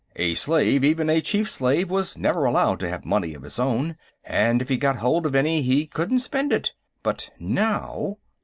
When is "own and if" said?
3.59-4.67